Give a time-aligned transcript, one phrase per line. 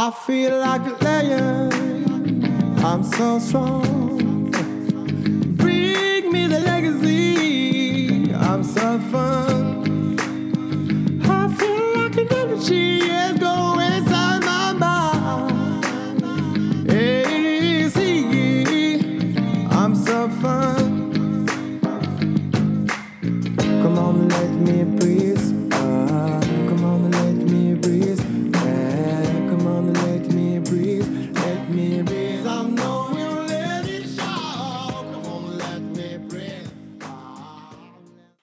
[0.00, 2.84] I feel like a lion.
[2.84, 3.97] I'm so strong.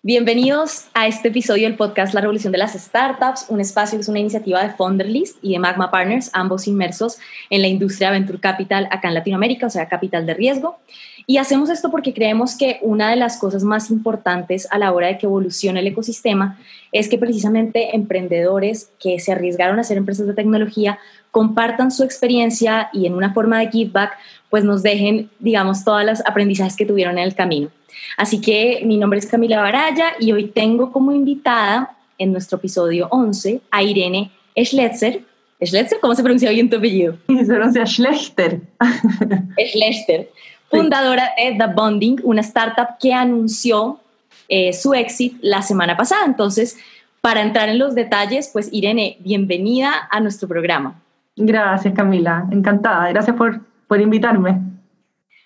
[0.08, 4.08] Bienvenidos a este episodio del podcast La Revolución de las Startups, un espacio que es
[4.08, 7.18] una iniciativa de Founderlist y de Magma Partners, ambos inmersos
[7.50, 10.77] en la industria Venture Capital acá en Latinoamérica, o sea, capital de riesgo.
[11.28, 15.08] Y hacemos esto porque creemos que una de las cosas más importantes a la hora
[15.08, 16.60] de que evolucione el ecosistema
[16.92, 21.00] es que precisamente emprendedores que se arriesgaron a ser empresas de tecnología
[21.32, 24.14] compartan su experiencia y en una forma de give back,
[24.50, 27.70] pues nos dejen, digamos, todas las aprendizajes que tuvieron en el camino.
[28.18, 33.08] Así que mi nombre es Camila Baraya y hoy tengo como invitada en nuestro episodio
[33.12, 35.24] 11 a Irene Schletzer.
[35.62, 35.99] ¿Schletzer?
[35.99, 37.18] ¿Cómo se pronuncia bien tu apellido?
[37.27, 38.62] Se pronuncia Schlechter.
[39.58, 40.30] Schletzer,
[40.77, 43.99] fundadora de The Bonding, una startup que anunció
[44.48, 46.26] eh, su éxito la semana pasada.
[46.26, 46.77] Entonces,
[47.21, 51.01] para entrar en los detalles, pues Irene, bienvenida a nuestro programa.
[51.35, 52.48] Gracias, Camila.
[52.51, 53.09] Encantada.
[53.09, 54.59] Gracias por, por invitarme.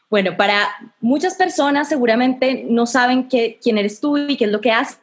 [0.09, 0.67] Bueno, para
[0.99, 4.99] muchas personas seguramente no saben qué, quién eres tú y qué es lo que haces,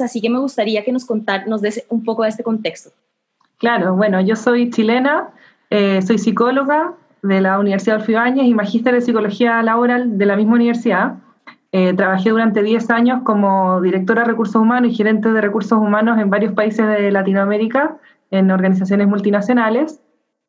[0.00, 2.90] así que me gustaría que nos contar, nos des un poco de este contexto.
[3.58, 5.30] Claro, bueno, yo soy chilena,
[5.70, 10.36] eh, soy psicóloga de la Universidad de Orfibáñez y magíster de psicología laboral de la
[10.36, 11.14] misma universidad.
[11.72, 16.18] Eh, trabajé durante 10 años como directora de recursos humanos y gerente de recursos humanos
[16.18, 17.96] en varios países de Latinoamérica,
[18.30, 20.02] en organizaciones multinacionales.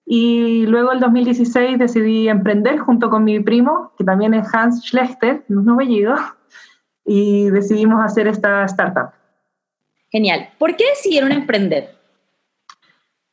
[0.05, 5.45] Y luego, en 2016, decidí emprender junto con mi primo, que también es Hans Schlechter,
[5.47, 6.15] un apellido,
[7.05, 9.11] y decidimos hacer esta startup.
[10.11, 10.49] Genial.
[10.59, 11.95] ¿Por qué decidieron emprender?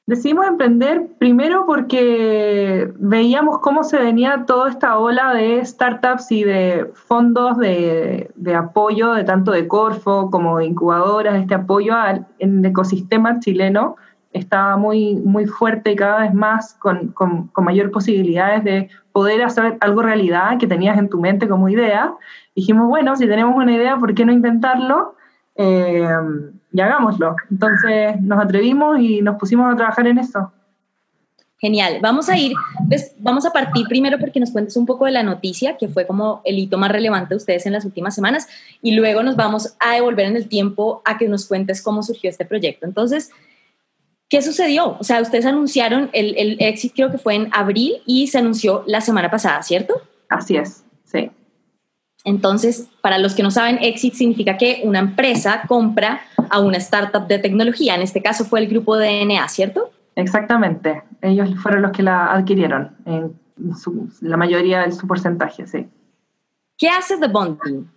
[0.05, 6.91] Decidimos emprender primero porque veíamos cómo se venía toda esta ola de startups y de
[6.93, 12.59] fondos de, de apoyo, de tanto de Corfo como de incubadoras, este apoyo al, en
[12.59, 13.95] el ecosistema chileno
[14.33, 19.43] estaba muy, muy fuerte y cada vez más con, con, con, mayor posibilidades de poder
[19.43, 22.15] hacer algo realidad que tenías en tu mente como idea.
[22.57, 25.15] Dijimos, bueno, si tenemos una idea, ¿por qué no intentarlo?
[25.55, 26.09] Eh,
[26.73, 27.37] y hagámoslo.
[27.51, 30.53] Entonces nos atrevimos y nos pusimos a trabajar en eso.
[31.63, 31.99] Genial.
[32.03, 32.55] Vamos a ir,
[32.89, 36.09] pues, vamos a partir primero porque nos cuentes un poco de la noticia, que fue
[36.09, 38.49] como el hito más relevante de ustedes en las últimas semanas,
[38.83, 42.31] y luego nos vamos a devolver en el tiempo a que nos cuentes cómo surgió
[42.31, 42.85] este proyecto.
[42.85, 43.31] Entonces,
[44.29, 44.97] ¿qué sucedió?
[44.99, 48.83] O sea, ustedes anunciaron el, el exit, creo que fue en abril, y se anunció
[48.89, 50.03] la semana pasada, ¿cierto?
[50.29, 51.31] Así es, sí.
[52.25, 57.27] Entonces, para los que no saben, exit significa que una empresa compra a una startup
[57.27, 57.95] de tecnología.
[57.95, 59.91] En este caso fue el grupo DNA, ¿cierto?
[60.15, 61.03] Exactamente.
[61.23, 63.35] Ellos fueron los que la adquirieron en
[63.75, 65.89] su, la mayoría de su porcentaje, sí.
[66.77, 67.89] ¿Qué hace The Bonding?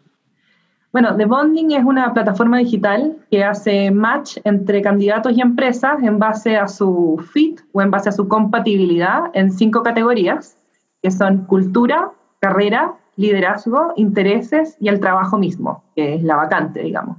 [0.93, 6.17] Bueno, The Bonding es una plataforma digital que hace match entre candidatos y empresas en
[6.17, 10.55] base a su fit o en base a su compatibilidad en cinco categorías,
[11.01, 17.17] que son cultura, carrera, liderazgo, intereses y el trabajo mismo, que es la vacante, digamos.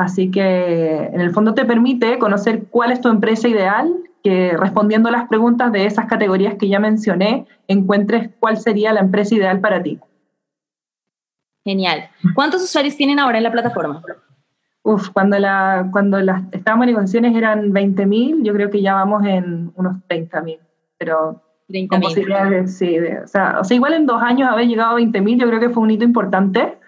[0.00, 3.94] Así que en el fondo te permite conocer cuál es tu empresa ideal,
[4.24, 9.00] que respondiendo a las preguntas de esas categorías que ya mencioné, encuentres cuál sería la
[9.00, 10.00] empresa ideal para ti.
[11.64, 12.08] Genial.
[12.34, 14.02] ¿Cuántos usuarios tienen ahora en la plataforma?
[14.84, 19.26] Uf, cuando, la, cuando las, estábamos en negociaciones eran 20.000, yo creo que ya vamos
[19.26, 20.60] en unos 30.000,
[20.96, 24.48] pero 30 con posibilidades de, sí, de, o, sea, o sea, igual en dos años
[24.48, 26.78] haber llegado a 20.000 yo creo que fue un hito importante.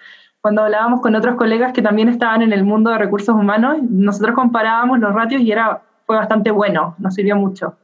[0.42, 4.34] Cuando hablábamos con otros colegas que también estaban en el mundo de recursos humanos, nosotros
[4.34, 7.76] comparábamos los ratios y era, fue bastante bueno, nos sirvió mucho.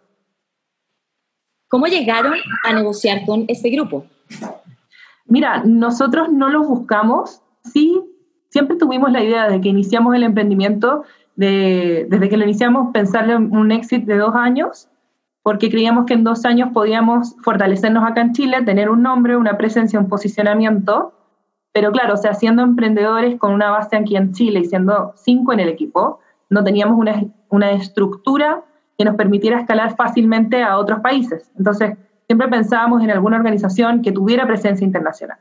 [1.69, 2.35] ¿Cómo llegaron
[2.65, 4.07] a negociar con este grupo?
[5.27, 8.03] Mira, nosotros no los buscamos, sí,
[8.49, 11.05] siempre tuvimos la idea de que iniciamos el emprendimiento,
[11.37, 14.89] de, desde que lo iniciamos, pensar en un éxito de dos años,
[15.45, 19.57] porque creíamos que en dos años podíamos fortalecernos acá en Chile, tener un nombre, una
[19.57, 21.13] presencia, un posicionamiento,
[21.73, 25.53] pero claro, o sea, siendo emprendedores con una base aquí en Chile y siendo cinco
[25.53, 26.21] en el equipo,
[26.51, 28.63] no teníamos una, una estructura
[28.97, 31.51] que nos permitiera escalar fácilmente a otros países.
[31.57, 35.39] Entonces, siempre pensábamos en alguna organización que tuviera presencia internacional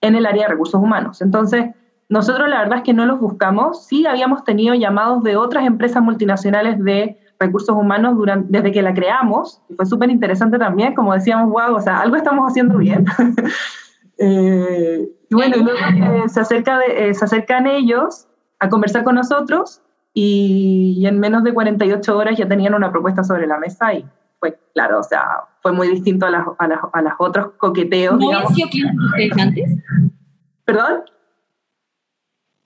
[0.00, 1.20] en el área de recursos humanos.
[1.22, 1.66] Entonces,
[2.08, 6.02] nosotros la verdad es que no los buscamos, sí habíamos tenido llamados de otras empresas
[6.02, 11.14] multinacionales de recursos humanos durante, desde que la creamos, y fue súper interesante también, como
[11.14, 13.06] decíamos, wow, o sea, algo estamos haciendo bien.
[14.18, 18.26] Eh, y bueno, luego eh, se, acerca de, se acercan ellos
[18.58, 19.80] a conversar con nosotros
[20.12, 24.06] y, en menos de 48 horas ya tenían una propuesta sobre la mesa y
[24.38, 25.24] fue claro, o sea,
[25.60, 28.18] fue muy distinto a las, a las, a las otros coqueteos.
[28.18, 29.78] ¿No habían sido clientes de ustedes antes?
[30.64, 31.02] ¿Perdón?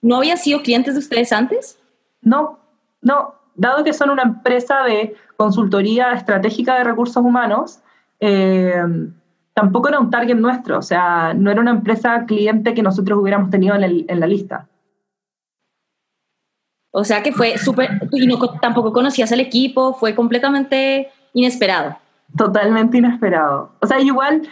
[0.03, 1.79] ¿No habían sido clientes de ustedes antes?
[2.21, 2.59] No,
[3.01, 3.35] no.
[3.55, 7.81] Dado que son una empresa de consultoría estratégica de recursos humanos,
[8.21, 8.85] eh,
[9.58, 13.50] tampoco era un target nuestro, o sea, no era una empresa cliente que nosotros hubiéramos
[13.50, 14.69] tenido en, el, en la lista.
[16.93, 21.96] O sea que fue súper, y no, tampoco conocías al equipo, fue completamente inesperado.
[22.37, 23.72] Totalmente inesperado.
[23.81, 24.43] O sea, igual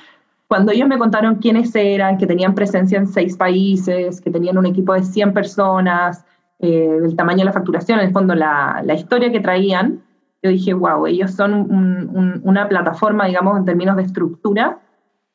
[0.49, 4.67] cuando ellos me contaron quiénes eran, que tenían presencia en seis países, que tenían un
[4.67, 6.25] equipo de 100 personas,
[6.59, 10.03] eh, del tamaño de la facturación, en el fondo la, la, historia que traían,
[10.43, 14.81] yo dije, wow, ellos son una plataforma, digamos, en términos de estructura,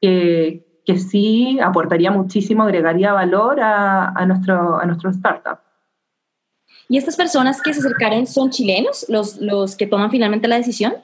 [0.01, 5.59] que, que sí aportaría muchísimo, agregaría valor a, a, nuestro, a nuestro startup.
[6.89, 10.95] ¿Y estas personas que se acercaron son chilenos, los, los que toman finalmente la decisión?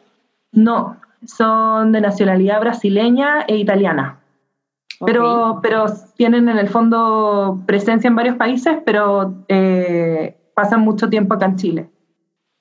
[0.52, 4.20] No, son de nacionalidad brasileña e italiana.
[5.06, 5.86] Pero, pero
[6.16, 11.56] tienen en el fondo presencia en varios países, pero eh, pasan mucho tiempo acá en
[11.56, 11.90] Chile.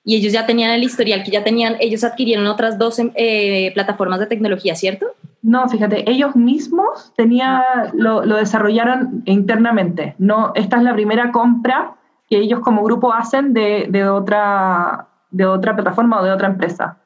[0.03, 4.19] Y ellos ya tenían el historial, que ya tenían, ellos adquirieron otras dos eh, plataformas
[4.19, 5.07] de tecnología, ¿cierto?
[5.41, 10.15] No, fíjate, ellos mismos tenía, lo, lo, desarrollaron internamente.
[10.17, 11.95] No, esta es la primera compra
[12.29, 16.97] que ellos como grupo hacen de, de, otra, de otra plataforma o de otra empresa.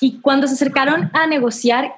[0.00, 1.96] Y cuando se acercaron a negociar,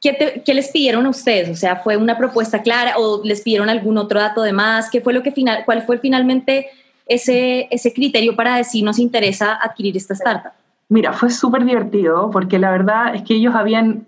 [0.00, 1.50] ¿qué, ¿qué, les pidieron a ustedes?
[1.50, 4.90] O sea, ¿fue una propuesta clara o les pidieron algún otro dato de más?
[4.90, 6.68] ¿Qué fue lo que final, ¿Cuál fue finalmente
[7.06, 10.52] ese, ese criterio para decir nos interesa adquirir esta startup?
[10.88, 14.06] Mira, fue súper divertido porque la verdad es que ellos habían,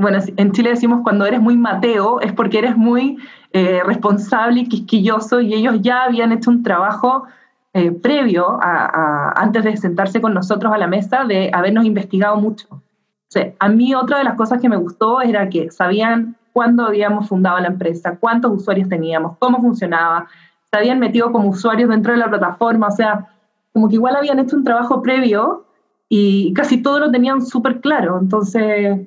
[0.00, 3.18] bueno, en Chile decimos cuando eres muy mateo es porque eres muy
[3.52, 7.24] eh, responsable y quisquilloso y ellos ya habían hecho un trabajo
[7.72, 12.66] eh, previo a, antes de sentarse con nosotros a la mesa de habernos investigado mucho.
[13.60, 17.60] A mí otra de las cosas que me gustó era que sabían cuándo habíamos fundado
[17.60, 20.26] la empresa, cuántos usuarios teníamos, cómo funcionaba,
[20.70, 23.28] se habían metido como usuarios dentro de la plataforma, o sea,
[23.72, 25.64] como que igual habían hecho un trabajo previo
[26.08, 28.18] y casi todo lo tenían súper claro.
[28.20, 29.06] Entonces,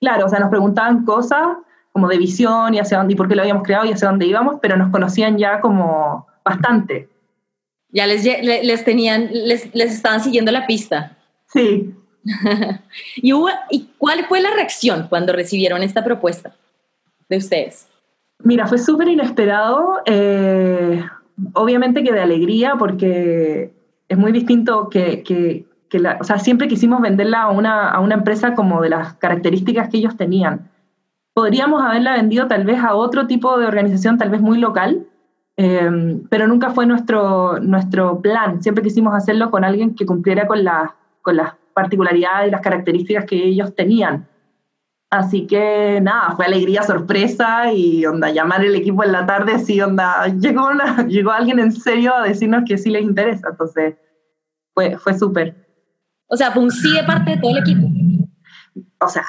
[0.00, 1.58] claro, o sea, nos preguntaban cosas
[1.92, 4.26] como de visión y hacia dónde y por qué lo habíamos creado y hacia dónde
[4.26, 7.08] íbamos, pero nos conocían ya como bastante.
[7.88, 11.16] Ya les, les tenían, les, les estaban siguiendo la pista.
[11.46, 11.94] Sí.
[13.16, 16.54] ¿Y, hubo, ¿Y cuál fue la reacción cuando recibieron esta propuesta
[17.28, 17.88] de ustedes?
[18.40, 20.02] Mira, fue súper inesperado.
[20.04, 21.02] Eh,
[21.54, 23.72] obviamente que de alegría, porque
[24.08, 28.00] es muy distinto que, que, que la, o sea, siempre quisimos venderla a una, a
[28.00, 30.68] una empresa como de las características que ellos tenían
[31.36, 35.06] podríamos haberla vendido tal vez a otro tipo de organización, tal vez muy local,
[35.58, 38.62] eh, pero nunca fue nuestro, nuestro plan.
[38.62, 43.26] Siempre quisimos hacerlo con alguien que cumpliera con, la, con las particularidades y las características
[43.26, 44.26] que ellos tenían.
[45.10, 49.78] Así que nada, fue alegría, sorpresa y onda, llamar el equipo en la tarde, sí,
[49.82, 53.48] onda, llegó, una, llegó alguien en serio a decirnos que sí les interesa.
[53.50, 53.94] Entonces,
[54.72, 55.65] fue, fue súper.
[56.28, 57.88] O sea, un sí de parte de todo el equipo.
[59.00, 59.24] O sea,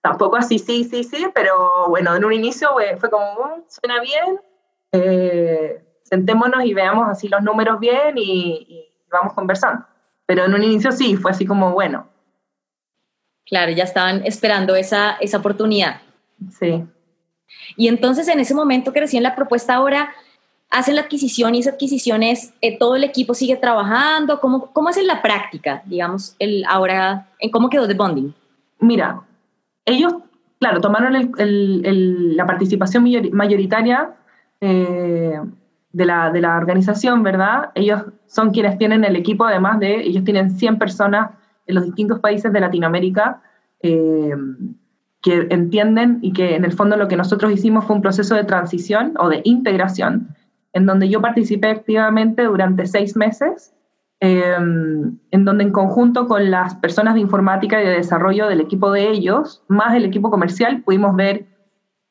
[0.00, 4.40] tampoco así, sí, sí, sí, pero bueno, en un inicio fue como, mm, suena bien,
[4.92, 9.86] eh, sentémonos y veamos así los números bien y, y, vamos conversando.
[10.26, 12.08] Pero en un inicio sí, fue así como, bueno.
[13.46, 16.02] Claro, ya estaban esperando esa, esa oportunidad.
[16.50, 16.84] Sí.
[17.76, 20.12] Y entonces en ese momento que recién la propuesta ahora,
[20.70, 24.90] hacen la adquisición y esa adquisición es, eh, todo el equipo sigue trabajando, ¿cómo, cómo
[24.90, 28.32] es en la práctica, digamos, el, ahora, en cómo quedó de bonding?
[28.80, 29.22] Mira,
[29.84, 30.14] ellos,
[30.60, 34.10] claro, tomaron la participación mayoritaria
[34.60, 35.40] eh,
[35.92, 37.70] de, la, de, la, organización, ¿verdad?
[37.74, 41.30] Ellos son quienes tienen el equipo, además de, ellos tienen 100 personas
[41.66, 43.40] en los distintos países de Latinoamérica
[43.82, 44.34] eh,
[45.22, 48.44] que entienden y que en el fondo lo que nosotros hicimos fue un proceso de
[48.44, 50.34] transición o de integración,
[50.72, 53.74] en donde yo participé activamente durante seis meses
[54.20, 58.90] Em, en donde en conjunto con las personas de informática y de desarrollo del equipo
[58.90, 61.46] de ellos, más el equipo comercial, pudimos ver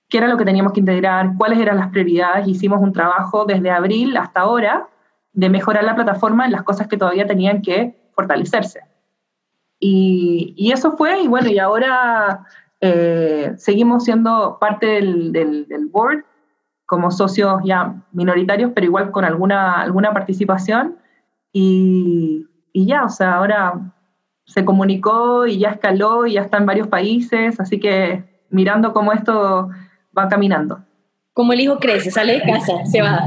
[0.08, 2.48] qué era lo que teníamos que integrar, cuáles eran las prioridades.
[2.48, 4.88] Hicimos un trabajo desde abril hasta ahora
[5.34, 8.80] de mejorar la plataforma en las cosas que todavía tenían que fortalecerse.
[9.80, 12.46] Y, eso fue, y bueno, y ahora
[12.80, 16.24] eh, seguimos siendo parte del, board
[16.88, 20.98] como socios ya minoritarios, pero igual con alguna, alguna participación.
[21.51, 23.94] Y, ya, o sea, ahora
[24.46, 29.12] se comunicó y ya escaló y ya está en varios países, así que mirando cómo
[29.12, 29.70] esto
[30.17, 30.82] va caminando.
[31.34, 33.22] Como el hijo crece, sale de casa, se va.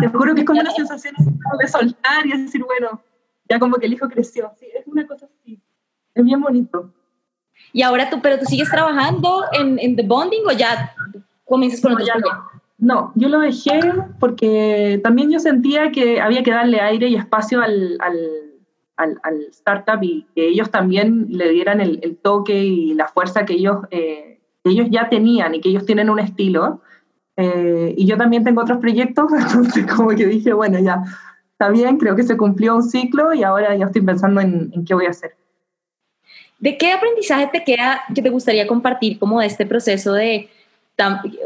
[0.00, 1.14] Te juro que es como una sensación
[1.58, 3.02] de soltar y decir, bueno,
[3.48, 4.52] ya como que el hijo creció.
[4.58, 5.60] Sí, es una cosa así.
[6.14, 6.92] Es bien bonito.
[7.72, 10.94] Y ahora tú, pero tú sigues trabajando en, en The Bonding o ya
[11.44, 12.49] comienzas con no, ya no.
[12.80, 13.78] No, yo lo dejé
[14.18, 20.02] porque también yo sentía que había que darle aire y espacio al, al, al, startup
[20.02, 24.88] y que ellos también le dieran el, toque y la fuerza que ellos, eh, ellos
[24.90, 26.80] ya tenían y que ellos tienen un estilo.
[27.36, 31.02] Eh, y yo también tengo otros proyectos, entonces como que dije, bueno, ya
[31.52, 34.84] está bien, creo que se cumplió un ciclo y ahora ya estoy pensando en, en
[34.84, 35.34] qué voy a hacer.
[36.58, 40.50] ¿De qué aprendizaje te queda que te gustaría compartir como de este proceso de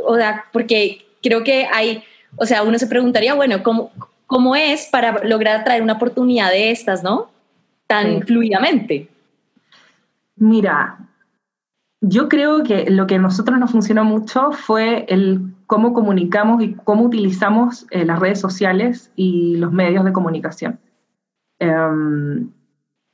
[0.07, 2.05] o sea, porque creo que hay,
[2.37, 3.91] o sea, uno se preguntaría, bueno, ¿cómo,
[4.27, 7.31] cómo es para lograr traer una oportunidad de estas, ¿no?
[7.87, 9.09] Tan fluidamente.
[10.37, 10.99] Mira,
[12.01, 16.75] yo creo que lo que a nosotros nos funcionó mucho fue el cómo comunicamos y
[16.75, 20.79] cómo utilizamos eh, las redes sociales y los medios de comunicación.
[21.61, 22.51] Um,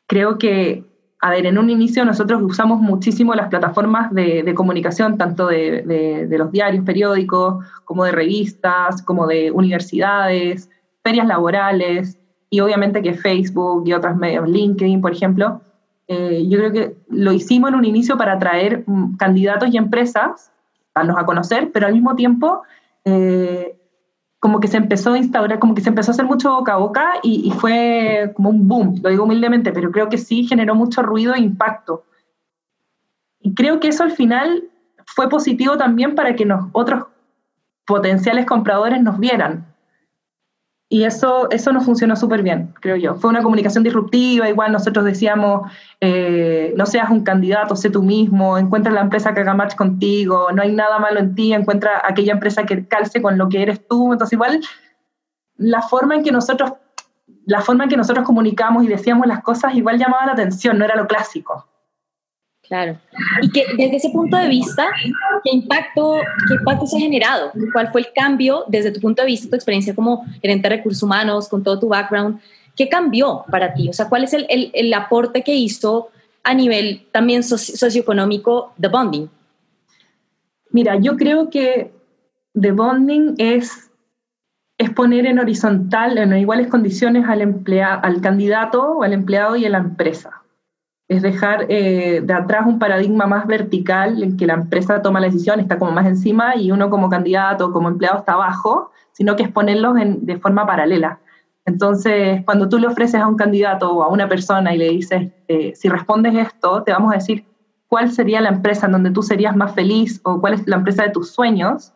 [0.08, 0.84] creo que
[1.22, 6.50] a ver, en un inicio nosotros usamos muchísimo las plataformas de, comunicación, tanto de, los
[6.50, 10.70] diarios, periódicos, como de revistas, como de universidades,
[11.04, 15.60] ferias laborales, y obviamente que Facebook y otros medios, LinkedIn, por ejemplo.
[16.08, 20.50] Eh, yo creo que lo hicimos en un inicio para atraer mm, candidatos y empresas,
[20.94, 22.62] darnos a conocer, pero al mismo tiempo
[23.04, 23.76] eh,
[24.40, 26.78] como que se empezó a instaurar, como que se empezó a hacer mucho boca a
[26.78, 31.02] boca y, fue como un boom, lo digo humildemente, pero creo que sí generó mucho
[31.02, 32.04] ruido e impacto.
[33.38, 34.64] Y creo que eso al final
[35.04, 37.04] fue positivo también para que los otros
[37.86, 39.69] potenciales compradores nos vieran.
[40.92, 43.14] Y eso, eso nos funcionó súper bien, creo yo.
[43.14, 45.70] Fue una comunicación disruptiva, igual nosotros decíamos,
[46.00, 50.48] eh, no seas un candidato, sé tú mismo, encuentra la empresa que haga match contigo,
[50.52, 53.86] no hay nada malo en ti, encuentra aquella empresa que calce con lo que eres
[53.86, 54.12] tú.
[54.12, 54.60] Entonces igual
[55.58, 56.72] la forma en que nosotros,
[57.46, 60.84] la forma en que nosotros comunicamos y decíamos las cosas igual llamaba la atención, no
[60.84, 61.69] era lo clásico.
[62.70, 62.96] Claro.
[63.42, 64.86] Y que desde ese punto de vista,
[65.42, 67.50] ¿qué impacto, ¿qué impacto se ha generado?
[67.72, 71.02] ¿Cuál fue el cambio desde tu punto de vista, tu experiencia como gerente de recursos
[71.02, 72.38] humanos, con todo tu background?
[72.76, 73.88] ¿Qué cambió para ti?
[73.88, 76.10] O sea, ¿cuál es el, el, el aporte que hizo
[76.44, 79.28] a nivel también socioeconómico The Bonding?
[80.70, 81.90] Mira, yo creo que
[82.54, 83.90] The Bonding es,
[84.78, 89.66] es poner en horizontal, en iguales condiciones al, emplea, al candidato o al empleado y
[89.66, 90.39] a la empresa
[91.10, 95.26] es dejar eh, de atrás un paradigma más vertical en que la empresa toma la
[95.26, 99.42] decisión, está como más encima y uno como candidato, como empleado está abajo, sino que
[99.42, 101.18] es ponerlos de forma paralela.
[101.66, 105.32] Entonces, cuando tú le ofreces a un candidato o a una persona y le dices,
[105.48, 107.44] eh, si respondes esto, te vamos a decir
[107.88, 111.02] cuál sería la empresa en donde tú serías más feliz o cuál es la empresa
[111.02, 111.92] de tus sueños,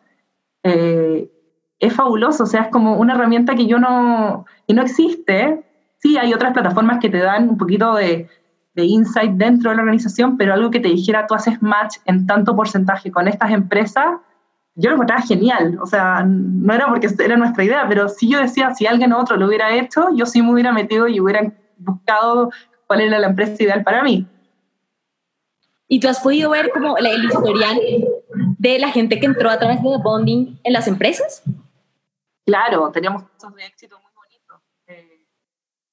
[0.63, 1.31] eh,
[1.79, 5.63] es fabuloso, o sea, es como una herramienta que yo no, que no existe.
[5.99, 8.27] Sí, hay otras plataformas que te dan un poquito de,
[8.75, 12.27] de insight dentro de la organización, pero algo que te dijera, tú haces match en
[12.27, 14.19] tanto porcentaje con estas empresas,
[14.75, 15.79] yo lo encontraba genial.
[15.81, 19.37] O sea, no era porque era nuestra idea, pero si yo decía, si alguien otro
[19.37, 22.51] lo hubiera hecho, yo sí me hubiera metido y hubiera buscado
[22.85, 24.27] cuál era la empresa ideal para mí.
[25.87, 27.79] ¿Y tú has podido ver como el historial
[28.57, 31.43] de la gente que entró a través de Bonding en las empresas?
[32.45, 34.61] Claro, teníamos casos de éxito muy bonitos.
[34.87, 35.25] Eh,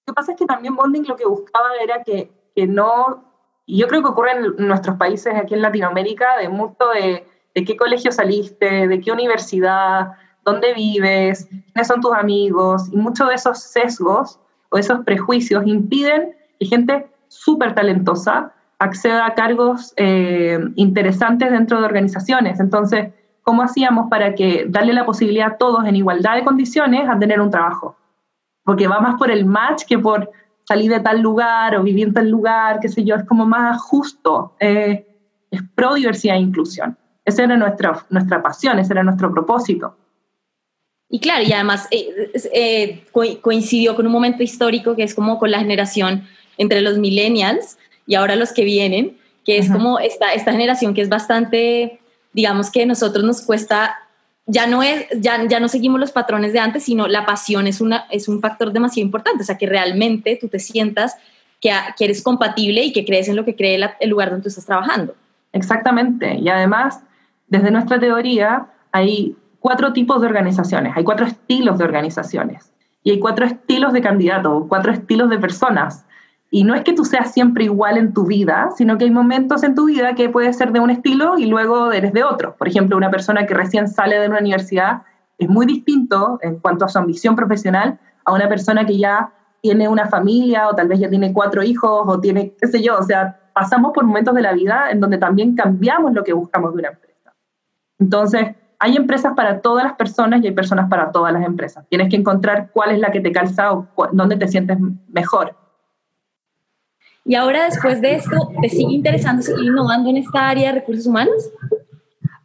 [0.07, 3.25] lo que pasa es que también Bonding lo que buscaba era que que no,
[3.67, 7.65] y yo creo que ocurre en nuestros países aquí en Latinoamérica, de mucho de, de
[7.65, 10.13] qué colegio saliste, de qué universidad,
[10.45, 14.39] dónde vives, quiénes son tus amigos, y muchos de esos sesgos
[14.71, 21.87] o esos prejuicios impiden que gente súper talentosa acceda a cargos eh, interesantes dentro de
[21.87, 22.59] organizaciones.
[22.59, 27.19] Entonces, ¿cómo hacíamos para que darle la posibilidad a todos en igualdad de condiciones a
[27.19, 27.97] tener un trabajo?
[28.65, 30.31] Porque va más por el match que por
[30.65, 33.81] salí de tal lugar o viví en tal lugar, qué sé yo, es como más
[33.81, 35.07] justo, eh,
[35.51, 36.97] es pro diversidad e inclusión.
[37.25, 39.97] Esa era nuestra, nuestra pasión, ese era nuestro propósito.
[41.09, 43.05] Y claro, y además eh, eh,
[43.43, 46.27] coincidió con un momento histórico que es como con la generación
[46.57, 47.77] entre los millennials
[48.07, 52.01] y ahora los que vienen, que es como esta, esta generación que es bastante,
[52.33, 53.99] digamos que a nosotros nos cuesta
[54.47, 57.81] ya no, es, ya, ya no seguimos los patrones de antes, sino la pasión es,
[57.81, 61.17] una, es un factor demasiado importante, o sea, que realmente tú te sientas
[61.61, 61.71] que,
[62.01, 65.15] eres compatible y que crees en lo que cree el lugar donde tú estás trabajando.
[65.53, 67.01] Exactamente, y además,
[67.47, 72.73] desde nuestra teoría, hay cuatro tipos de organizaciones, hay cuatro estilos de organizaciones,
[73.05, 76.05] y hay cuatro estilos de candidatos, cuatro estilos de personas.
[76.55, 79.63] Y no es que tú seas siempre igual en tu vida, sino que hay momentos
[79.63, 82.57] en tu vida que puedes ser de un estilo y luego eres de otro.
[82.57, 85.01] Por ejemplo, una persona que recién sale de una universidad
[85.39, 89.33] es muy distinto en cuanto a su ambición profesional a una persona que ya
[89.63, 92.99] tiene una familia o tal vez ya tiene cuatro hijos o tiene, qué sé yo,
[92.99, 96.75] o sea, pasamos por momentos de la vida en donde también cambiamos lo que buscamos
[96.75, 97.33] de una empresa.
[97.99, 101.87] Entonces, hay empresas para todas las personas y hay personas para todas las empresas.
[101.89, 104.77] Tienes que encontrar cuál es la que te calza o dónde te sientes
[105.09, 105.62] mejor.
[107.25, 111.07] Y ahora, después de esto, ¿te sigue interesando seguir innovando en esta área de recursos
[111.07, 111.51] humanos?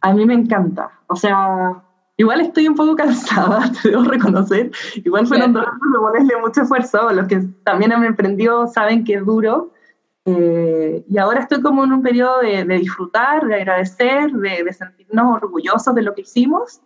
[0.00, 0.90] A mí me encanta.
[1.08, 1.82] O sea,
[2.16, 4.70] igual estoy un poco cansada, te debo reconocer.
[4.96, 7.10] Igual años de ponerle mucho esfuerzo.
[7.12, 9.72] Los que también han emprendido saben que es duro.
[10.24, 15.94] Eh, y ahora estoy como en un periodo de, disfrutar, de agradecer, de, sentirnos orgullosos
[15.94, 16.80] de lo que hicimos.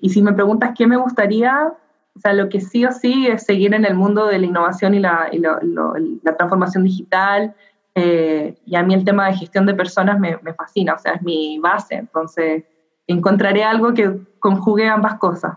[0.00, 1.74] Y si me preguntas qué me gustaría,
[2.16, 4.94] o sea, lo que sí o sí es seguir en el mundo de la innovación
[4.94, 7.54] y la, la transformación digital.
[7.94, 11.12] Eh, y a mí el tema de gestión de personas me, me, fascina, o sea,
[11.14, 11.94] es mi base.
[11.94, 12.64] Entonces,
[13.06, 15.56] encontraré algo que conjugue ambas cosas.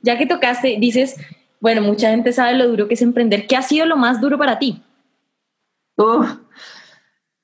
[0.00, 1.16] Ya que tocaste, dices,
[1.60, 3.46] bueno, mucha gente sabe lo duro que es emprender.
[3.46, 4.82] ¿Qué ha sido lo más duro para ti?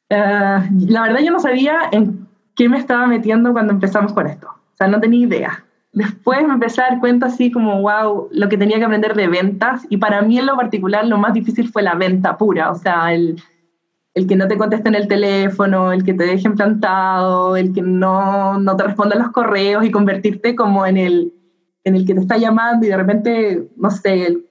[0.08, 4.48] Eh, la verdad yo no sabía en qué me estaba metiendo cuando empezamos con esto.
[4.48, 5.64] O sea, no tenía idea.
[5.92, 9.28] Después me empecé a dar cuenta así como, wow, lo que tenía que aprender de
[9.28, 9.86] ventas.
[9.90, 12.70] Y para mí en lo particular lo más difícil fue la venta pura.
[12.70, 13.42] O sea, el,
[14.14, 17.82] el que no te conteste en el teléfono, el que te deje plantado, el que
[17.82, 21.34] no, no te responda los correos y convertirte como en el,
[21.84, 24.46] en el que te está llamando y de repente, no sé, el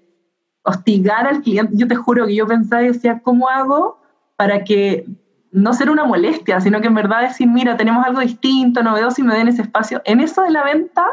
[0.64, 1.74] hostigar al cliente.
[1.76, 4.00] Yo te juro que yo pensaba y decía, ¿cómo hago
[4.36, 5.06] para que
[5.52, 9.26] no ser una molestia, sino que en verdad decir, mira, tenemos algo distinto, novedoso y
[9.26, 10.02] me den ese espacio?
[10.06, 11.06] En eso de la venta,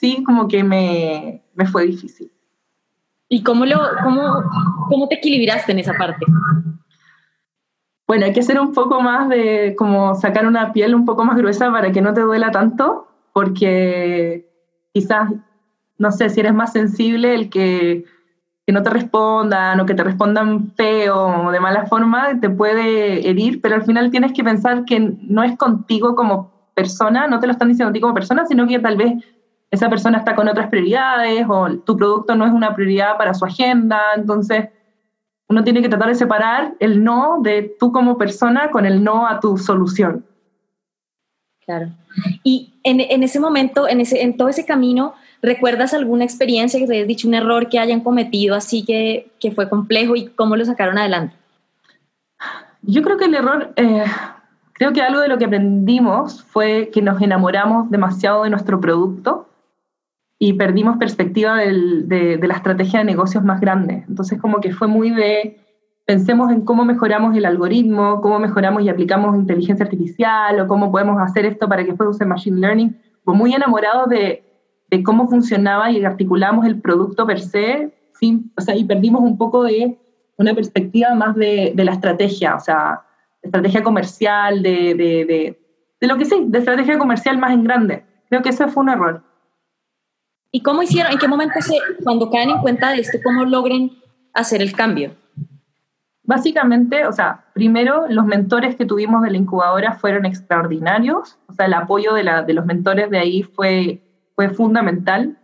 [0.00, 2.32] sí, como que me, me fue difícil.
[3.28, 4.42] ¿Y cómo, lo, cómo,
[4.88, 6.26] cómo te equilibraste en esa parte?
[8.08, 11.36] Bueno, hay que ser un poco más de, como sacar una piel un poco más
[11.36, 14.50] gruesa para que no te duela tanto, porque
[14.92, 15.30] quizás,
[15.98, 18.04] no sé, si eres más sensible, el que
[18.70, 23.28] que no te respondan o que te respondan feo o de mala forma, te puede
[23.28, 27.48] herir, pero al final tienes que pensar que no es contigo como persona, no te
[27.48, 29.14] lo están diciendo a ti como persona, sino que tal vez
[29.70, 33.44] esa persona está con otras prioridades o tu producto no es una prioridad para su
[33.44, 34.68] agenda, entonces
[35.48, 39.26] uno tiene que tratar de separar el no de tú como persona con el no
[39.26, 40.24] a tu solución.
[41.64, 41.88] Claro.
[42.42, 46.86] Y en, en ese momento, en, ese, en todo ese camino, ¿Recuerdas alguna experiencia que
[46.86, 50.56] te hayas dicho, un error que hayan cometido así que, que fue complejo y cómo
[50.56, 51.34] lo sacaron adelante?
[52.82, 54.04] Yo creo que el error, eh,
[54.74, 59.48] creo que algo de lo que aprendimos fue que nos enamoramos demasiado de nuestro producto
[60.40, 64.04] y perdimos perspectiva del, de, de la estrategia de negocios más grande.
[64.08, 65.60] Entonces como que fue muy de,
[66.04, 71.20] pensemos en cómo mejoramos el algoritmo, cómo mejoramos y aplicamos inteligencia artificial o cómo podemos
[71.20, 72.96] hacer esto para que después use machine learning.
[73.22, 74.42] Fue muy enamorados de
[74.90, 79.38] de cómo funcionaba y articulamos el producto per se, sin, o sea, y perdimos un
[79.38, 79.98] poco de
[80.36, 83.02] una perspectiva más de, de la estrategia, o sea,
[83.40, 84.94] estrategia comercial, de,
[86.00, 88.04] de, lo que sí, de estrategia comercial más en grande.
[88.28, 89.22] Creo que ese fue un error.
[90.52, 93.92] ¿Y cómo hicieron, en qué momento, se, cuando caen en cuenta de esto, cómo logren
[94.34, 95.14] hacer el cambio?
[96.22, 101.66] Básicamente, o sea, primero los mentores que tuvimos de la incubadora fueron extraordinarios, o sea,
[101.66, 104.02] el apoyo de, la, de los mentores de ahí fue
[104.40, 105.36] fue fundamental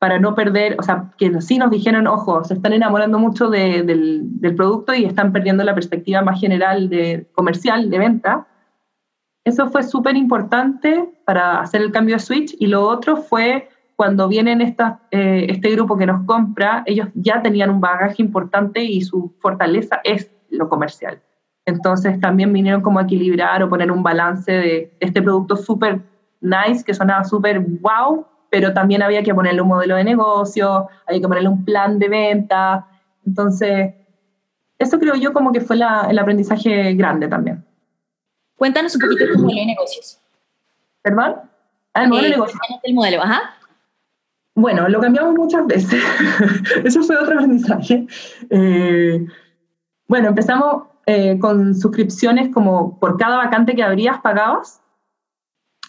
[0.00, 3.86] para no perder, o sea, que sí nos dijeron, ojo, se están enamorando mucho del,
[3.86, 8.48] del, producto y están perdiendo la perspectiva más general de comercial, de venta.
[9.44, 14.28] Eso fue súper importante para hacer el cambio de switch y lo otro fue cuando
[14.28, 19.00] vienen esta, eh, este grupo que nos compra, ellos ya tenían un bagaje importante y
[19.02, 21.20] su fortaleza es lo comercial.
[21.66, 26.02] Entonces también vinieron como a equilibrar o poner un balance de este producto súper
[26.40, 31.20] nice, que sonaba súper wow, pero también había que ponerle un modelo de negocio, había
[31.20, 32.86] que ponerle un plan de venta.
[33.26, 33.94] Entonces,
[34.78, 37.64] eso creo yo como que fue la, el aprendizaje grande también.
[38.56, 40.20] Cuéntanos un poquito de tu modelo de negocios.
[41.02, 41.36] ¿Perdón?
[41.94, 42.60] Ah, el modelo de eh, negocios.
[42.82, 43.56] El modelo, ajá.
[44.54, 46.02] Bueno, lo cambiamos muchas veces.
[46.84, 48.06] Eso fue otro aprendizaje.
[48.50, 49.26] Eh,
[50.06, 54.80] bueno, empezamos eh, con suscripciones como por cada vacante que abrías pagabas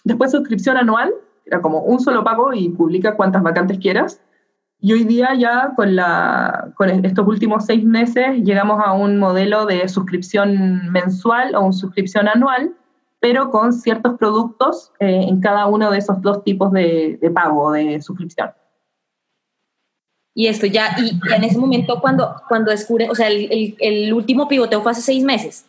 [0.06, 1.12] Después suscripción anual,
[1.46, 4.22] era como un solo pago y publica cuántas vacantes quieras.
[4.78, 9.66] Y hoy día ya con, la, con estos últimos seis meses llegamos a un modelo
[9.66, 12.72] de suscripción mensual o una suscripción anual,
[13.20, 17.72] pero con ciertos productos eh, en cada uno de esos dos tipos de, de pago,
[17.72, 18.50] de suscripción.
[20.34, 24.46] Y esto ya, y, en ese momento cuando, cuando descubre, o sea, el, el, último
[24.46, 25.66] pivoteo fue hace seis meses.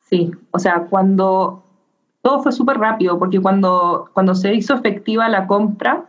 [0.00, 1.62] Sí, o sea, cuando
[2.20, 6.06] todo fue súper rápido, porque cuando, cuando se hizo efectiva la compra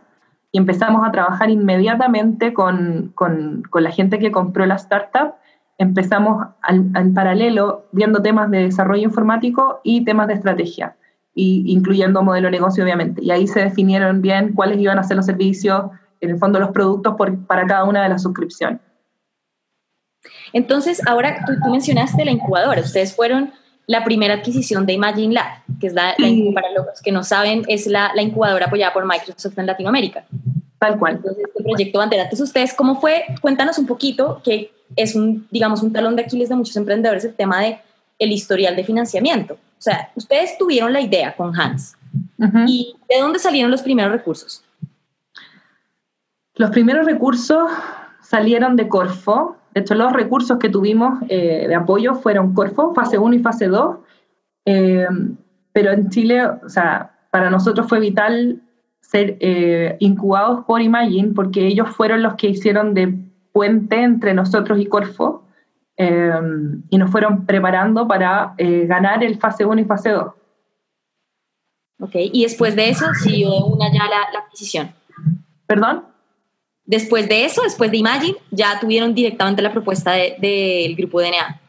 [0.50, 5.34] y empezamos a trabajar inmediatamente con, con, con la gente que compró la startup,
[5.78, 10.96] empezamos en paralelo viendo temas de desarrollo informático y temas de estrategia,
[11.34, 13.22] y, incluyendo modelo de negocio, obviamente.
[13.22, 16.70] Y ahí se definieron bien cuáles iban a ser los servicios, en el fondo los
[16.70, 18.80] productos para cada una de las suscripciones.
[20.52, 22.80] Entonces, ahora tú, mencionaste la incubadora.
[22.80, 23.52] Ustedes fueron
[23.86, 26.14] la primera adquisición de Imagine Lab, que es la,
[26.54, 30.24] para los que no saben, es la, incubadora apoyada por Microsoft en Latinoamérica.
[30.84, 31.14] Tal cual.
[31.14, 32.24] Entonces, este proyecto Bandera.
[32.24, 33.24] Entonces, ustedes, ¿cómo fue?
[33.40, 37.34] Cuéntanos un poquito, que es un, digamos, un talón de Aquiles de muchos emprendedores, el
[37.34, 37.78] tema de
[38.18, 39.54] el historial de financiamiento.
[39.54, 41.96] O sea, ustedes tuvieron la idea con Hans.
[42.66, 44.62] ¿Y de dónde salieron los primeros recursos?
[46.54, 47.70] Los primeros recursos
[48.20, 49.56] salieron de Corfo.
[49.72, 53.68] De hecho, los recursos que tuvimos eh, de apoyo fueron Corfo, fase 1 y fase
[53.68, 53.96] 2.
[54.66, 55.06] Eh,
[55.72, 58.60] pero en Chile, o sea, para nosotros fue vital
[59.10, 63.14] ser eh, incubados por Imagine porque ellos fueron los que hicieron de
[63.52, 65.42] puente entre nosotros y Corfo
[65.96, 70.32] y nos fueron preparando para ganar el fase 1 y fase 2.
[72.00, 74.90] Ok, y después de eso siguió una ya la, la adquisición.
[75.66, 76.02] ¿Perdón?
[76.86, 81.60] Después de eso, después de Imagine, ya tuvieron directamente la propuesta del de, grupo DNA.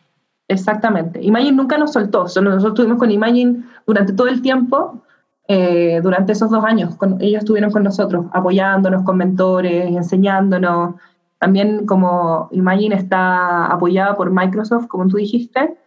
[0.48, 1.24] Exactamente.
[1.24, 2.24] Imagine nunca nos soltó.
[2.24, 5.02] Nosotros estuvimos con Imagine durante todo el tiempo,
[5.48, 6.96] eh, durante esos dos años.
[7.20, 10.96] ellos estuvieron con nosotros, apoyándonos con mentores, enseñándonos.
[11.38, 15.78] También como Imagine está apoyada por Microsoft, como tú dijiste,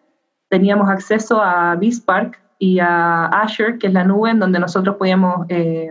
[0.49, 5.47] teníamos acceso a BizPark y a Azure, que es la nube en donde nosotros podíamos
[5.49, 5.91] eh,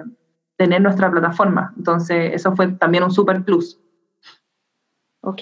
[0.57, 1.73] tener nuestra plataforma.
[1.77, 3.79] Entonces, eso fue también un super plus.
[5.21, 5.41] Ok.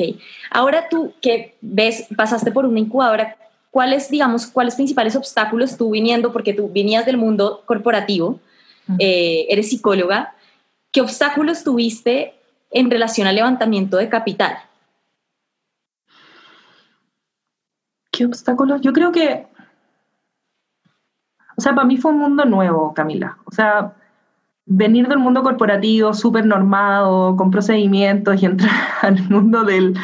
[0.51, 3.37] Ahora tú que ves, pasaste por una incubadora,
[3.75, 8.39] ¿cuáles, digamos, cuáles principales obstáculos tú viniendo, porque tú venías del mundo corporativo,
[8.99, 10.33] eh, eres psicóloga,
[10.93, 12.35] ¿qué obstáculos tuviste
[12.71, 14.59] en relación al levantamiento de capital?
[18.13, 18.79] ¿Qué obstáculos?
[18.79, 19.45] Yo creo que,
[21.57, 23.39] o sea, para mí fue un mundo nuevo, Camila.
[23.43, 23.93] O sea,
[24.65, 29.97] venir del mundo corporativo súper normado, con procedimientos y entrar al mundo del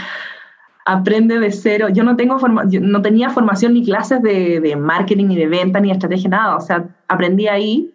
[0.86, 1.90] aprende de cero.
[1.90, 5.80] Yo no, tengo forma, no tenía formación ni clases de, de, marketing, ni de venta,
[5.80, 6.56] ni de estrategia, nada.
[6.58, 7.94] O sea, aprendí ahí.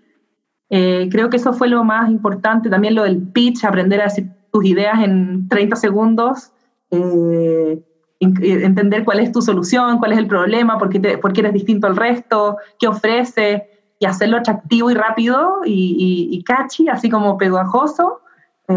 [0.70, 2.70] Eh, creo que eso fue lo más importante.
[2.70, 6.52] También lo del pitch, aprender a decir tus ideas en 30 segundos.
[6.90, 7.82] Eh,
[8.20, 12.56] entender cuál es tu solución, cuál es el problema, por qué, eres distinto al resto,
[12.78, 13.62] qué ofreces
[13.98, 18.20] y hacerlo atractivo y rápido y, y, catchy, así como pegajoso,
[18.68, 18.74] eh,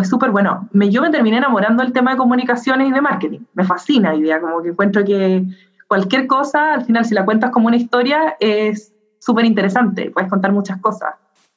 [0.00, 0.68] pues súper bueno.
[0.72, 3.40] Me, yo me terminé enamorando del tema de comunicaciones y de marketing.
[3.52, 5.44] Me fascina la idea, como que encuentro que
[5.88, 10.52] cualquier cosa, al final, si la cuentas como una historia, es súper interesante, puedes contar
[10.52, 11.14] muchas cosas.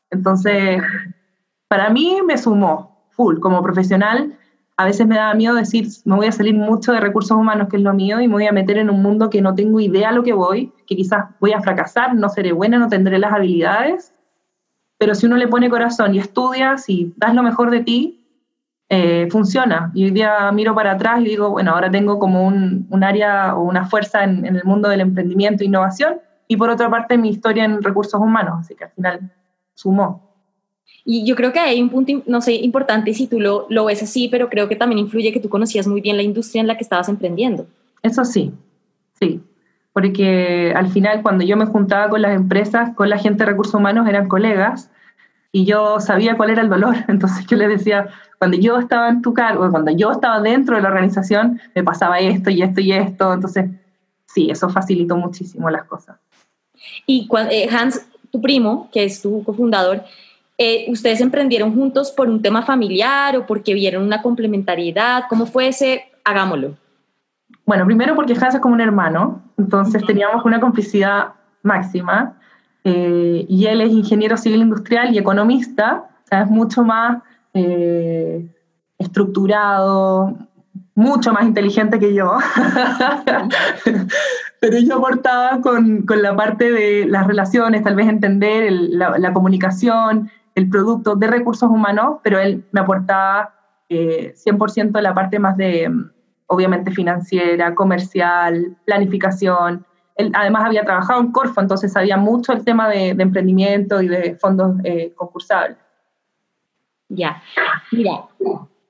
[0.09, 0.81] Entonces,
[1.69, 4.37] para mí me sumó full como profesional
[4.75, 7.77] a veces me daba miedo decir, me voy a salir mucho de recursos humanos, que
[7.77, 10.09] es lo mío, y me voy a meter en un mundo que no tengo idea
[10.09, 13.31] a lo que voy, que quizás voy a fracasar, no seré buena, no tendré las
[13.33, 14.11] habilidades,
[14.97, 18.22] pero si uno le pone corazón y estudias y das lo mejor de ti,
[18.89, 19.91] eh, funciona.
[19.93, 23.55] Y hoy día miro para atrás y digo, bueno, ahora tengo como un, un área
[23.55, 27.17] o una fuerza en, en el mundo del emprendimiento e innovación, y por otra parte
[27.17, 29.31] mi historia en recursos humanos, así que al final
[29.73, 30.33] sumó.
[31.05, 34.03] Y yo creo que hay un punto, no sé, importante si tú lo, lo ves
[34.03, 36.77] así, pero creo que también influye que tú conocías muy bien la industria en la
[36.77, 37.67] que estabas emprendiendo.
[38.01, 38.53] Eso sí,
[39.19, 39.41] sí.
[39.91, 43.75] Porque al final cuando yo me juntaba con las empresas, con la gente de recursos
[43.75, 44.89] humanos, eran colegas
[45.53, 46.95] y yo sabía cuál era el valor.
[47.07, 50.81] Entonces yo les decía, cuando yo estaba en tu cargo, cuando yo estaba dentro de
[50.81, 53.31] la organización, me pasaba esto y esto y esto.
[53.31, 53.69] Entonces,
[54.25, 56.17] sí, eso facilitó muchísimo las cosas.
[57.05, 60.03] Y eh, Hans, tu primo, que es tu cofundador,
[60.57, 65.23] eh, ¿Ustedes emprendieron juntos por un tema familiar o porque vieron una complementariedad?
[65.27, 66.75] ¿Cómo fue ese hagámoslo?
[67.65, 72.37] Bueno, primero porque Hans es como un hermano, entonces teníamos una complicidad máxima.
[72.83, 78.45] Eh, y él es ingeniero civil industrial y economista, o sea, es mucho más eh,
[78.97, 80.37] estructurado,
[80.95, 82.37] mucho más inteligente que yo.
[84.59, 90.29] Pero yo aportaba con, con, la parte de las relaciones, tal vez entender la, comunicación,
[90.55, 93.55] el producto de recursos humanos, pero él me aportaba
[93.89, 95.91] eh, 100% la parte más de,
[96.47, 99.85] obviamente, financiera, comercial, planificación.
[100.15, 104.35] Él además había trabajado en Corfo, entonces sabía mucho el tema de, emprendimiento y de
[104.35, 105.77] fondos eh, concursables.
[107.09, 107.41] Ya,
[107.91, 108.25] mira,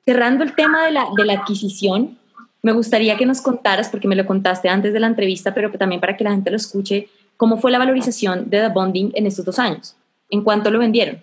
[0.05, 2.17] cerrando el tema de la, de la adquisición,
[2.61, 5.99] me gustaría que nos contaras, porque me lo contaste antes de la entrevista, pero también
[5.99, 9.45] para que la gente lo escuche, cómo fue la valorización de The Bonding en estos
[9.45, 9.97] dos años.
[10.29, 11.21] ¿En cuánto lo vendieron?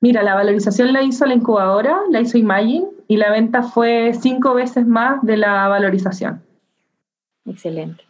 [0.00, 4.54] Mira, la valorización la hizo la incubadora, la hizo Imagine, y la venta fue cinco
[4.54, 6.42] veces más de la valorización.
[7.44, 8.09] Excelente.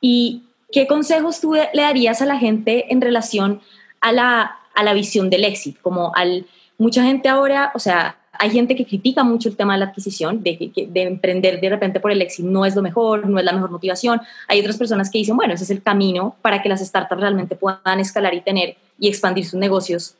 [0.00, 3.60] ¿Y qué consejos tú le darías a la gente en relación
[4.00, 5.80] a la, a la visión del éxito?
[5.82, 6.46] Como al,
[6.78, 10.42] mucha gente ahora, o sea, hay gente que critica mucho el tema de la adquisición,
[10.42, 13.52] de, de, emprender de repente por el éxito no es lo mejor, no es la
[13.52, 14.20] mejor motivación.
[14.48, 17.54] Hay otras personas que dicen, bueno, ese es el camino para que las startups realmente
[17.54, 20.16] puedan escalar y tener y expandir sus negocios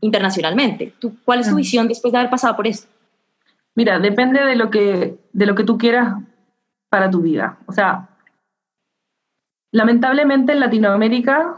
[0.00, 0.92] internacionalmente.
[1.00, 2.86] ¿Tú, ¿Cuál es tu visión después de haber pasado por esto?
[3.74, 6.14] Mira, depende de lo que, de lo que tú quieras
[6.88, 7.58] para tu vida.
[7.66, 8.08] O sea,
[9.76, 11.56] lamentablemente en Latinoamérica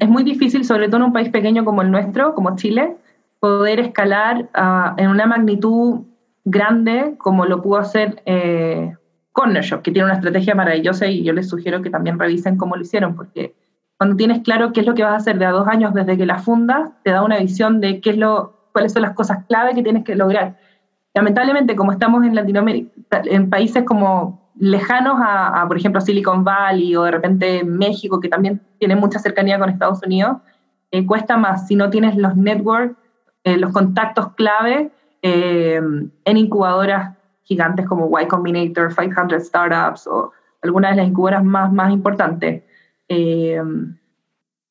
[0.00, 2.96] es muy difícil, sobre todo en un país pequeño como el nuestro, como Chile,
[3.38, 6.06] poder escalar uh, en una magnitud
[6.44, 8.94] grande como lo pudo hacer eh,
[9.32, 12.76] Corner Shop, que tiene una estrategia maravillosa y yo les sugiero que también revisen cómo
[12.76, 13.54] lo hicieron, porque
[13.98, 16.16] cuando tienes claro qué es lo que vas a hacer de a dos años desde
[16.16, 19.44] que la fundas, te da una visión de qué es lo, cuáles son las cosas
[19.48, 20.56] clave que tienes que lograr.
[21.12, 27.02] Lamentablemente, como estamos en Latinoamérica, en países como lejanos a, por ejemplo, Silicon Valley o
[27.02, 30.38] de repente México, que también tiene mucha cercanía con Estados Unidos,
[30.90, 32.96] eh, cuesta más si no tienes los networks
[33.44, 34.90] eh, los contactos clave
[35.20, 35.78] eh,
[36.24, 41.92] en incubadoras gigantes como Y Combinator, 500 Startups o algunas de las incubadoras más, más
[41.92, 42.62] importantes.
[43.08, 43.62] Eh,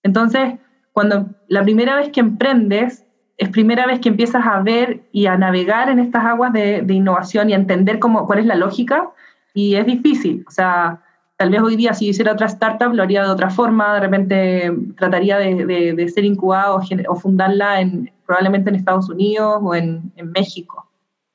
[0.02, 0.56] entonces,
[0.92, 3.06] cuando la primera vez que emprendes,
[3.38, 6.94] es primera vez que empiezas a ver y a navegar en estas aguas de, de
[6.96, 9.12] innovación y a entender cómo, cuál es la lógica,
[9.54, 10.44] y es difícil.
[10.48, 11.02] O sea,
[11.44, 14.72] Tal vez hoy día si hiciera otra startup lo haría de otra forma, de repente
[14.96, 20.88] trataría de, ser incubado o, fundarla en, probablemente en Estados Unidos o en, México.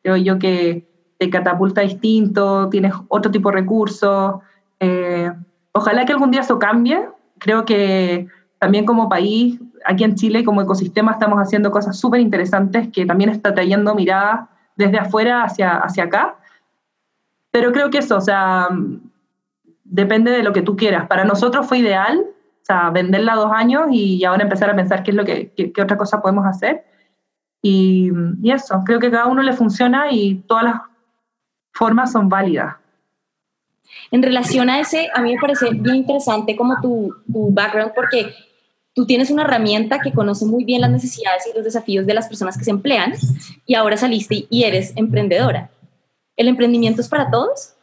[0.02, 4.36] Creo yo que te catapulta distinto, tienes otro tipo de recursos.
[4.78, 5.30] Eh,
[5.72, 7.06] ojalá que algún día eso cambie.
[7.38, 8.28] Creo que
[8.60, 13.30] también como país, aquí en Chile, como ecosistema, estamos haciendo cosas súper interesantes que también
[13.30, 16.36] está trayendo miradas desde afuera hacia, hacia acá.
[17.50, 18.68] Pero creo que eso, o sea,
[19.84, 21.06] depende de lo que tú quieras.
[21.08, 25.10] Para nosotros fue ideal, o sea, venderla dos años y ahora empezar a pensar qué
[25.10, 26.84] es lo que, qué, otra cosa podemos hacer.
[27.62, 28.10] Y,
[28.42, 30.80] y, eso, creo que cada uno le funciona y todas las
[31.72, 32.76] formas son válidas.
[34.10, 38.34] En relación a ese, a mí me parece bien interesante como tu, tu background porque
[38.94, 42.28] tú tienes una herramienta que conoce muy bien las necesidades y los desafíos de las
[42.28, 43.14] personas que se emplean
[43.64, 45.70] y ahora saliste y eres emprendedora.
[46.38, 47.74] ¿El emprendimiento es para todos?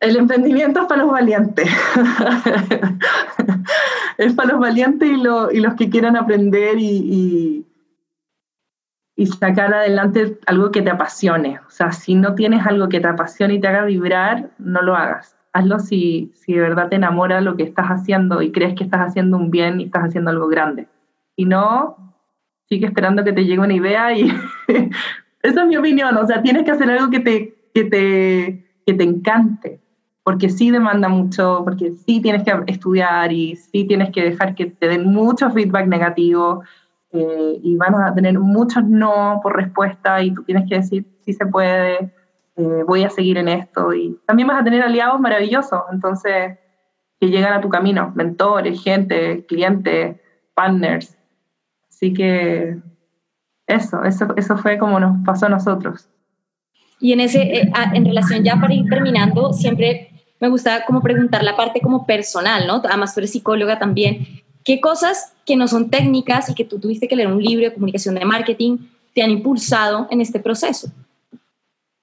[0.00, 1.66] El emprendimiento es para los valientes.
[4.18, 7.64] es para los valientes y, los que quieran aprender y,
[9.40, 11.58] sacar adelante algo que te apasione.
[11.66, 14.94] O sea, si no tienes algo que te apasione y te haga vibrar, no lo
[14.94, 15.38] hagas.
[15.54, 19.00] Hazlo si, si de verdad te enamora lo que estás haciendo y crees que estás
[19.00, 20.86] haciendo un bien y estás haciendo algo grande.
[21.34, 21.96] Si no,
[22.68, 24.30] sigue esperando que te llegue una idea y
[25.46, 26.16] esa es mi opinión.
[26.16, 29.80] O sea, tienes que hacer algo que te, que te, que te encante
[30.26, 34.66] porque sí demanda mucho, porque sí tienes que estudiar y sí tienes que dejar que
[34.66, 36.64] te den mucho feedback negativo
[37.12, 41.32] eh, y van a tener muchos no por respuesta y tú tienes que decir sí
[41.32, 42.12] se puede,
[42.56, 46.58] eh, voy a seguir en esto y también vas a tener aliados maravillosos, entonces
[47.20, 50.16] que llegan a tu camino, mentores, gente, clientes,
[50.54, 51.16] partners.
[51.88, 52.78] Así que
[53.66, 56.08] eso, eso, eso fue como nos pasó a nosotros.
[57.00, 61.42] Y en, ese, eh, en relación ya para ir terminando, siempre me gusta como preguntar
[61.42, 62.82] la parte como personal, ¿no?
[62.84, 64.42] Además, tú eres psicóloga también.
[64.64, 67.74] ¿Qué cosas que no son técnicas y que tú tuviste que leer un libro de
[67.74, 68.78] comunicación de marketing
[69.14, 70.88] te han impulsado en este proceso?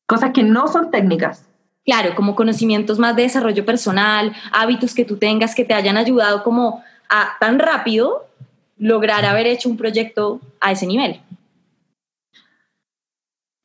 [0.05, 1.45] Cosas que no son técnicas.
[1.85, 6.43] Claro, como conocimientos más de desarrollo personal, hábitos que tú tengas que te hayan ayudado
[6.43, 8.27] como a tan rápido
[8.77, 11.19] lograr haber hecho un proyecto a ese nivel.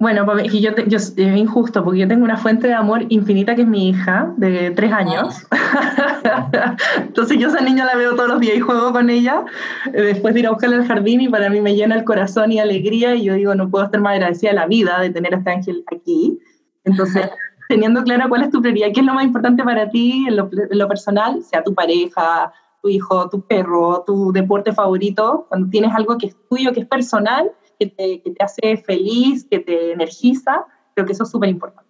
[0.01, 3.67] Bueno, yo, yo, es injusto porque yo tengo una fuente de amor infinita que es
[3.67, 5.45] mi hija de tres años.
[6.99, 9.45] Entonces yo esa niña la veo todos los días y juego con ella
[9.93, 12.53] eh, después de ir a buscarla al jardín y para mí me llena el corazón
[12.53, 15.35] y alegría y yo digo, no puedo estar más agradecida a la vida de tener
[15.35, 16.39] a este ángel aquí.
[16.85, 17.29] Entonces,
[17.69, 20.49] teniendo clara cuál es tu prioridad, qué es lo más importante para ti en lo,
[20.53, 25.93] en lo personal, sea tu pareja, tu hijo, tu perro, tu deporte favorito, cuando tienes
[25.93, 29.93] algo que es tuyo, que es personal, que te, que te hace feliz, que te
[29.93, 30.64] energiza,
[30.95, 31.88] creo que eso es súper importante.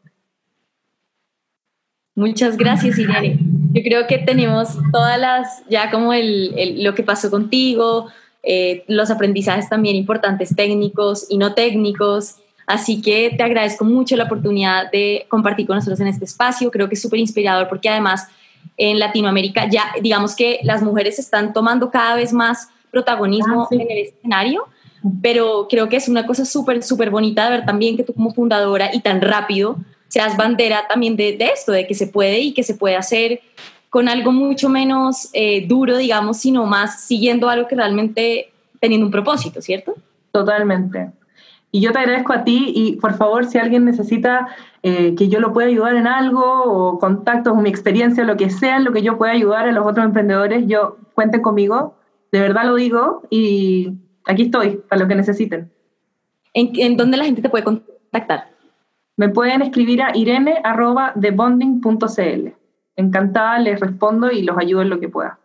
[2.15, 3.39] Muchas gracias, Irene.
[3.73, 8.09] Yo creo que tenemos todas las, ya como el, el, lo que pasó contigo,
[8.43, 12.37] eh, los aprendizajes también importantes técnicos y no técnicos.
[12.67, 16.71] Así que te agradezco mucho la oportunidad de compartir con nosotros en este espacio.
[16.71, 18.29] Creo que es súper inspirador porque además
[18.77, 23.81] en Latinoamérica ya digamos que las mujeres están tomando cada vez más protagonismo ah, en
[23.83, 24.67] el escenario,
[25.23, 28.33] pero creo que es una cosa súper, súper bonita de ver también que tú como
[28.33, 29.77] fundadora y tan rápido
[30.09, 33.41] seas bandera también de, esto, de que se puede y que se puede hacer
[33.91, 39.13] con algo mucho menos eh, duro, digamos, sino más siguiendo algo que realmente teniendo un
[39.13, 39.95] propósito, ¿cierto?
[40.33, 41.11] Totalmente.
[41.71, 44.49] Y yo te agradezco a ti y por favor, si alguien necesita
[44.83, 48.49] eh, que yo lo pueda ayudar en algo o contactos o mi experiencia, lo que
[48.49, 51.95] sea, lo que yo pueda ayudar a los otros emprendedores, yo cuenten conmigo,
[52.33, 53.93] de verdad lo digo y
[54.29, 55.73] aquí estoy para lo que necesiten.
[56.55, 58.53] ¿En, en dónde la gente te puede contactar?
[59.17, 62.49] Me pueden escribir a irene.thebonding.cl.
[62.95, 65.41] Encantada, les respondo y los ayudo en lo que pueda.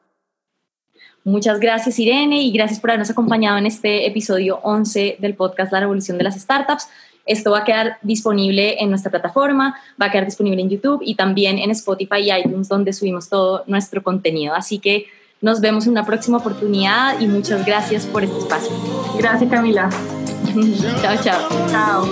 [1.25, 5.79] Muchas gracias Irene y gracias por habernos acompañado en este episodio 11 del podcast La
[5.79, 6.89] Revolución de las Startups.
[7.25, 11.15] Esto va a quedar disponible en nuestra plataforma, va a quedar disponible en YouTube y
[11.15, 14.53] también en Spotify y iTunes donde subimos todo nuestro contenido.
[14.53, 15.05] Así que
[15.43, 18.71] nos vemos en una próxima oportunidad y muchas gracias por este espacio.
[19.17, 19.89] Gracias Camila.
[21.01, 21.49] chao, chao.
[21.69, 22.07] Chao.